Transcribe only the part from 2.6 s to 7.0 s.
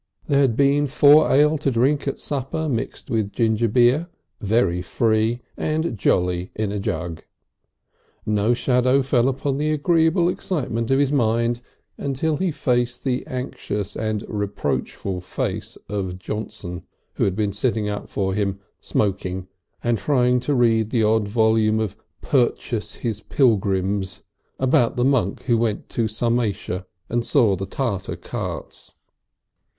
mixed with gingerbeer, very free and jolly in a